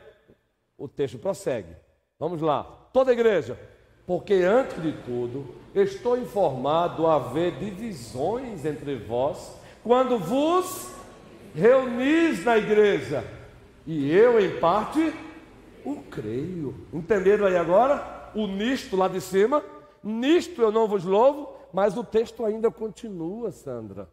[0.77, 1.75] O texto prossegue.
[2.19, 2.65] Vamos lá.
[2.93, 3.57] Toda a igreja.
[4.05, 10.91] Porque antes de tudo, estou informado a haver divisões entre vós quando vos
[11.53, 13.23] reunis na igreja,
[13.85, 15.13] e eu, em parte,
[15.83, 16.87] o creio.
[16.93, 18.31] Entenderam aí agora?
[18.35, 19.63] O nisto lá de cima,
[20.03, 24.07] nisto eu não vos louvo, mas o texto ainda continua, Sandra.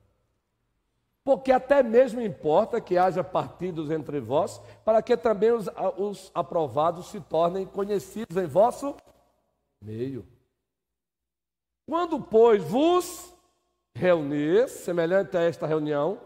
[1.23, 7.09] Porque até mesmo importa que haja partidos entre vós, para que também os, os aprovados
[7.09, 8.97] se tornem conhecidos em vosso
[9.81, 10.27] meio.
[11.87, 13.33] Quando, pois, vos
[13.99, 16.21] reunir, semelhante a esta reunião,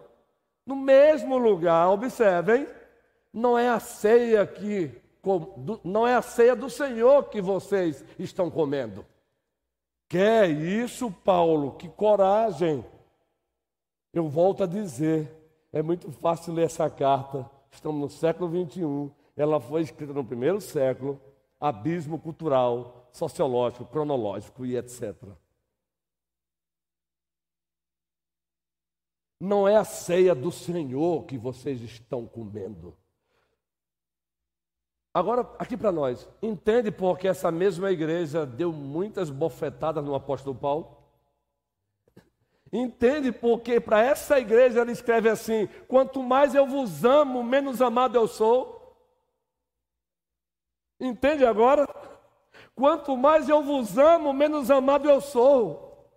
[0.65, 2.69] No mesmo lugar, observem,
[3.33, 5.03] não é a ceia que
[5.85, 9.05] não é a ceia do Senhor que vocês estão comendo.
[10.09, 11.73] Que é isso, Paulo?
[11.73, 12.85] Que coragem!
[14.13, 15.31] Eu volto a dizer,
[15.73, 17.49] é muito fácil ler essa carta.
[17.71, 19.11] Estamos no século 21.
[19.37, 21.21] Ela foi escrita no primeiro século,
[21.59, 25.15] abismo cultural, sociológico, cronológico e etc.
[29.45, 32.97] Não é a ceia do Senhor que vocês estão comendo.
[35.13, 40.97] Agora, aqui para nós, entende porque essa mesma igreja deu muitas bofetadas no apóstolo Paulo?
[42.73, 48.15] Entende porque para essa igreja ele escreve assim: quanto mais eu vos amo, menos amado
[48.15, 48.97] eu sou?
[51.01, 51.85] Entende agora?
[52.77, 56.09] Quanto mais eu vos amo, menos amado eu sou.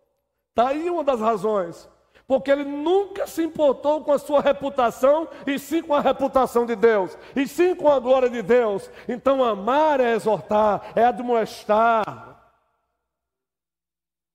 [0.52, 1.90] Está aí uma das razões
[2.28, 6.76] porque ele nunca se importou com a sua reputação, e sim com a reputação de
[6.76, 8.90] Deus, e sim com a glória de Deus.
[9.08, 12.36] Então, amar é exortar, é admoestar.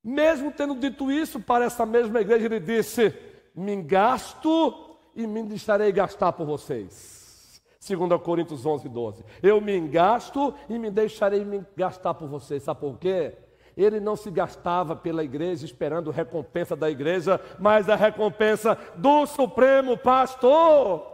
[0.02, 3.14] Mesmo tendo dito isso para essa mesma igreja, ele disse:
[3.54, 7.60] Me gasto e me deixarei gastar por vocês.
[7.86, 9.24] 2 Coríntios 11, 12.
[9.42, 12.62] Eu me engasto e me deixarei me gastar por vocês.
[12.62, 13.36] Sabe por quê?
[13.80, 19.96] Ele não se gastava pela igreja esperando recompensa da igreja, mas a recompensa do Supremo
[19.96, 21.08] Pastor.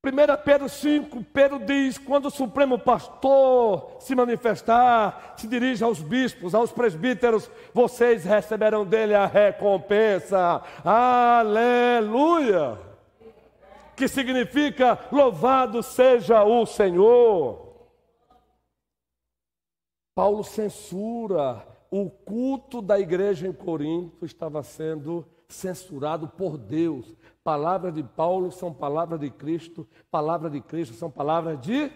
[0.00, 6.54] Primeira Pedro 5, Pedro diz: quando o Supremo Pastor se manifestar, se dirige aos bispos,
[6.54, 10.62] aos presbíteros, vocês receberão dele a recompensa.
[10.82, 12.87] Aleluia!
[13.98, 17.68] Que significa louvado seja o Senhor.
[20.14, 27.16] Paulo censura o culto da igreja em Corinto estava sendo censurado por Deus.
[27.42, 31.90] Palavras de Paulo são palavras de Cristo, palavras de Cristo são palavras de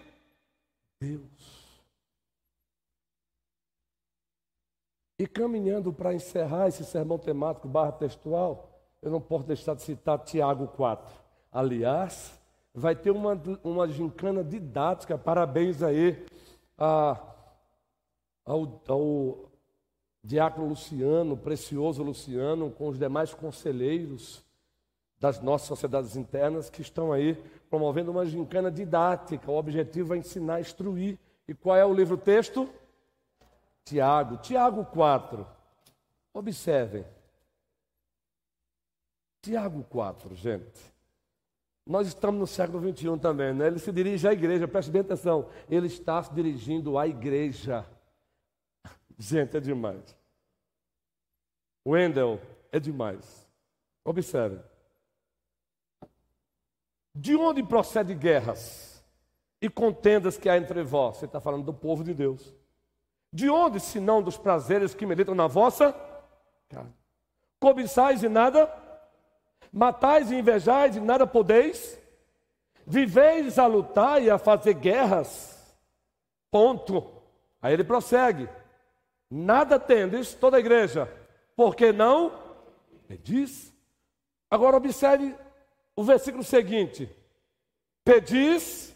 [0.99, 1.63] Deus.
[5.19, 10.17] E caminhando para encerrar esse sermão temático barra textual, eu não posso deixar de citar
[10.19, 11.22] Tiago 4.
[11.53, 12.33] Aliás,
[12.73, 16.25] vai ter uma, uma gincana didática, parabéns aí
[16.75, 17.21] a,
[18.43, 19.51] ao, ao
[20.23, 24.43] diácono Luciano, precioso Luciano, com os demais conselheiros
[25.19, 27.35] das nossas sociedades internas que estão aí
[27.69, 29.51] promovendo uma gincana didática.
[29.51, 31.19] O objetivo é ensinar, instruir.
[31.47, 32.67] E qual é o livro texto?
[33.85, 35.45] Tiago, Tiago 4.
[36.33, 37.05] Observem.
[39.41, 40.92] Tiago 4, gente.
[41.85, 43.67] Nós estamos no século 21 também, né?
[43.67, 45.49] Ele se dirige à igreja, preste bem atenção.
[45.69, 47.85] Ele está se dirigindo à igreja.
[49.17, 50.15] Gente, é demais.
[51.85, 52.39] Wendell,
[52.71, 53.45] é demais.
[54.05, 54.59] Observe.
[57.13, 59.03] De onde procede guerras
[59.61, 61.17] e contendas que há entre vós?
[61.17, 62.53] Você está falando do povo de Deus.
[63.31, 65.93] De onde, se não dos prazeres que militam na vossa
[66.69, 66.93] carne?
[67.59, 68.82] Cobiçais e nada
[69.73, 71.97] matais e invejais e nada podeis,
[72.85, 75.75] viveis a lutar e a fazer guerras.
[76.51, 77.11] Ponto.
[77.59, 78.47] Aí ele prossegue:
[79.29, 81.11] nada tendes, toda a igreja,
[81.55, 82.31] porque não
[83.07, 83.73] pedis.
[84.51, 85.35] Agora observe
[85.95, 87.09] o versículo seguinte:
[88.05, 88.95] pedis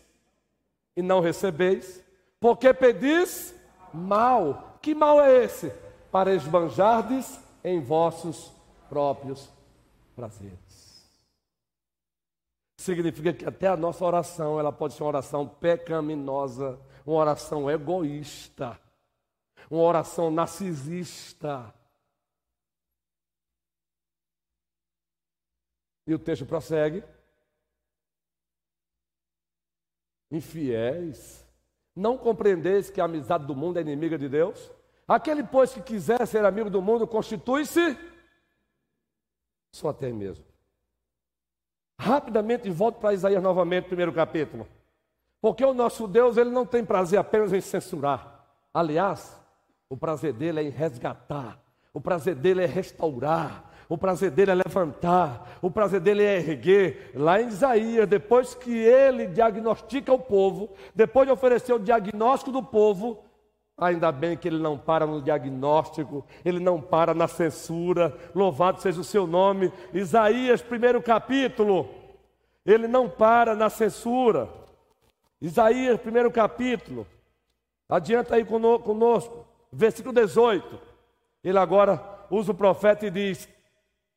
[0.95, 2.03] e não recebeis,
[2.39, 3.55] porque pedis
[3.91, 4.77] mal.
[4.79, 5.71] Que mal é esse?
[6.11, 8.53] Para esbanjardes em vossos
[8.87, 9.49] próprios
[10.15, 10.66] prazeres
[12.77, 18.79] significa que até a nossa oração, ela pode ser uma oração pecaminosa, uma oração egoísta,
[19.69, 21.73] uma oração narcisista.
[26.05, 27.03] E o texto prossegue.
[30.31, 31.45] Infiéis,
[31.95, 34.71] não compreendeis que a amizade do mundo é inimiga de Deus?
[35.07, 37.97] Aquele, pois, que quiser ser amigo do mundo, constitui-se
[39.73, 40.45] só até mesmo.
[41.99, 44.67] Rapidamente volto para Isaías novamente, primeiro capítulo.
[45.41, 48.45] Porque o nosso Deus, ele não tem prazer apenas em censurar.
[48.73, 49.39] Aliás,
[49.89, 51.59] o prazer dele é em resgatar.
[51.93, 53.63] O prazer dele é restaurar.
[53.89, 55.57] O prazer dele é levantar.
[55.61, 57.11] O prazer dele é erguer.
[57.15, 62.61] Lá em Isaías, depois que ele diagnostica o povo, depois de oferecer o diagnóstico do
[62.61, 63.23] povo,
[63.77, 68.17] Ainda bem que ele não para no diagnóstico, ele não para na censura.
[68.33, 69.71] Louvado seja o seu nome.
[69.93, 71.87] Isaías, primeiro capítulo,
[72.65, 74.49] ele não para na censura.
[75.39, 77.05] Isaías, primeiro capítulo,
[77.87, 80.79] adianta aí conosco, versículo 18.
[81.43, 82.01] Ele agora
[82.31, 83.47] usa o profeta e diz: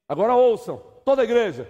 [0.08, 1.68] Agora ouçam, toda a igreja.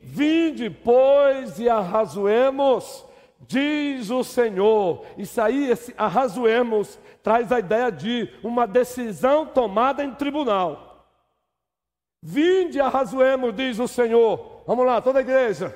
[0.00, 3.04] Vinde, pois, e arrazoemos,
[3.48, 5.04] diz o Senhor.
[5.16, 11.06] Isso aí, esse arrazoemos, traz a ideia de uma decisão tomada em tribunal.
[12.22, 14.62] Vinde, arrazoemos, diz o Senhor.
[14.66, 15.74] Vamos lá, toda a igreja.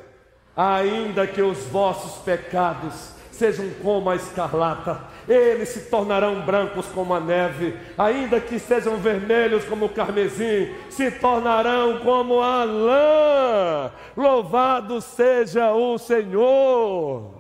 [0.56, 7.20] Ainda que os vossos pecados sejam como a escarlata, eles se tornarão brancos como a
[7.20, 13.92] neve, ainda que sejam vermelhos como o carmesim, se tornarão como a lã.
[14.16, 17.37] Louvado seja o Senhor.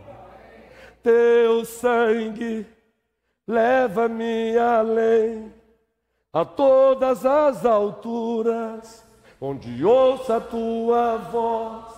[1.08, 2.66] Teu sangue
[3.46, 5.50] leva-me além,
[6.30, 9.02] a todas as alturas,
[9.40, 11.94] onde ouça a tua voz,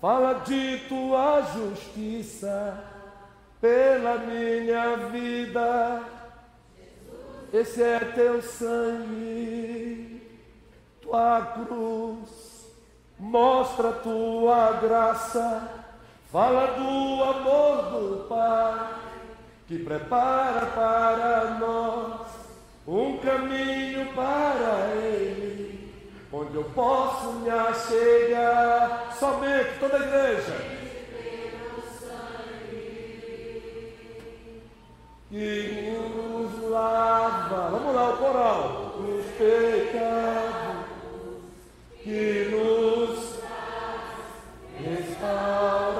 [0.00, 2.78] fala de tua justiça
[3.60, 6.00] pela minha vida.
[7.52, 10.22] Esse é teu sangue,
[11.00, 12.70] tua cruz,
[13.18, 15.77] mostra tua graça,
[16.30, 18.94] fala do amor do Pai,
[19.66, 22.20] que prepara para nós
[22.86, 25.92] um caminho para Ele,
[26.32, 29.16] onde eu posso me achegar.
[29.18, 30.78] Somente toda a igreja.
[35.30, 40.86] que nos lava, vamos lá, o coral, os pecados,
[42.02, 43.38] que nos
[44.82, 45.97] restauração,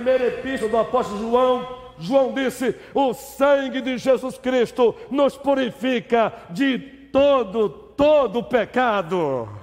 [0.00, 1.68] primeira epístola do apóstolo João,
[1.98, 6.78] João disse: o sangue de Jesus Cristo nos purifica de
[7.12, 9.59] todo, todo pecado.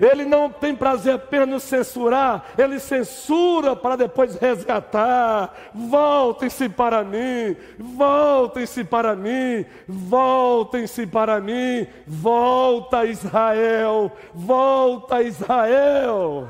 [0.00, 5.54] Ele não tem prazer apenas censurar, ele censura para depois resgatar.
[5.74, 16.48] Voltem-se para mim, voltem-se para mim, voltem-se para mim, volta Israel, volta Israel.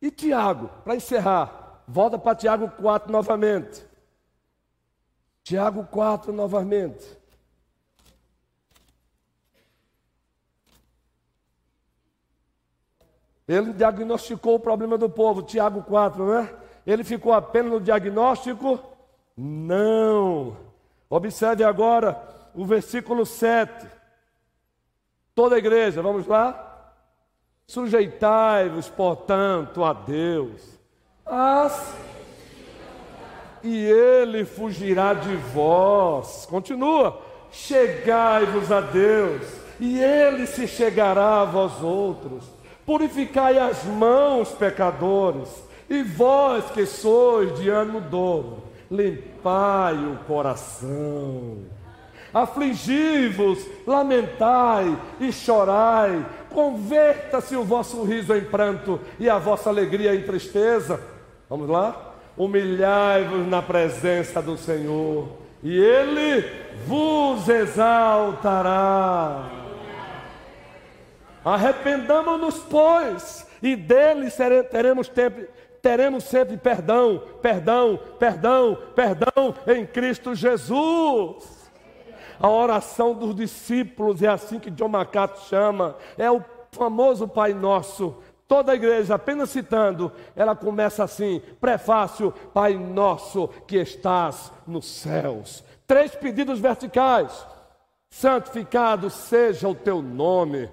[0.00, 3.84] E Tiago, para encerrar, volta para Tiago 4 novamente.
[5.44, 7.21] Tiago 4 novamente.
[13.52, 16.48] Ele diagnosticou o problema do povo, Tiago 4, né?
[16.86, 18.80] Ele ficou apenas no diagnóstico?
[19.36, 20.56] Não.
[21.10, 22.18] Observe agora
[22.54, 23.86] o versículo 7.
[25.34, 26.94] Toda a igreja, vamos lá?
[27.66, 30.78] Sujeitai-vos, portanto, a Deus,
[31.24, 31.94] as...
[33.62, 36.46] e Ele fugirá de vós.
[36.46, 37.20] Continua.
[37.50, 39.46] Chegai-vos a Deus,
[39.78, 42.44] e Ele se chegará a vós outros.
[42.84, 45.48] Purificai as mãos, pecadores,
[45.88, 51.58] e vós que sois de ano douro, limpai o coração.
[52.32, 60.22] Afligi-vos, lamentai e chorai, converta-se o vosso riso em pranto e a vossa alegria em
[60.22, 60.98] tristeza.
[61.48, 62.14] Vamos lá?
[62.36, 65.28] Humilhai-vos na presença do Senhor,
[65.62, 66.50] e Ele
[66.86, 69.44] vos exaltará.
[71.44, 74.28] Arrependamos-nos, pois, e dele
[74.70, 75.48] teremos sempre,
[75.80, 81.70] teremos sempre perdão, perdão, perdão, perdão em Cristo Jesus.
[82.38, 88.16] A oração dos discípulos é assim que John MacArthur chama, é o famoso Pai Nosso.
[88.48, 95.64] Toda a igreja, apenas citando, ela começa assim: prefácio, Pai Nosso que estás nos céus.
[95.86, 97.46] Três pedidos verticais:
[98.10, 100.68] santificado seja o teu nome.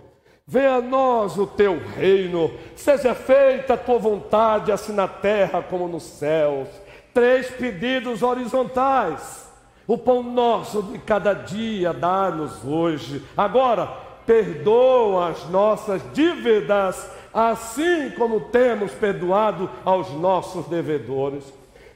[0.52, 5.88] Venha a nós o teu reino, seja feita a tua vontade, assim na terra como
[5.88, 6.68] nos céus.
[7.14, 9.47] Três pedidos horizontais
[9.89, 13.26] o pão nosso de cada dia dá-nos hoje.
[13.36, 13.88] Agora,
[14.24, 21.43] perdoa as nossas dívidas, assim como temos perdoado aos nossos devedores.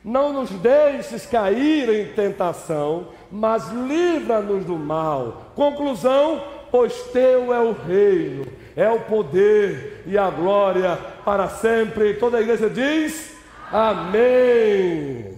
[0.03, 5.51] Não nos deixes cair em tentação, mas livra-nos do mal.
[5.53, 6.41] Conclusão:
[6.73, 12.15] pois teu é o reino, é o poder e a glória para sempre.
[12.15, 13.37] Toda a igreja diz:
[13.71, 15.37] Amém.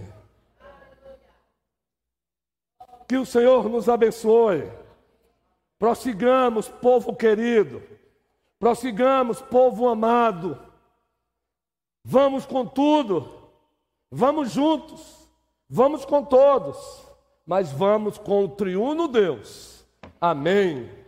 [3.06, 4.64] Que o Senhor nos abençoe.
[5.78, 7.84] Prossigamos, povo querido.
[8.58, 10.58] Prossigamos, povo amado.
[12.06, 13.30] Vamos com tudo.
[14.10, 15.28] Vamos juntos.
[15.70, 17.04] Vamos com todos.
[17.46, 19.86] Mas vamos com o triuno Deus.
[20.22, 21.05] Amém.